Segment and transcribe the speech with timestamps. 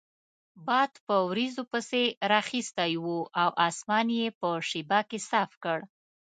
[0.67, 5.79] باد په وریځو پسې رااخیستی وو او اسمان یې په شیبه کې صاف کړ.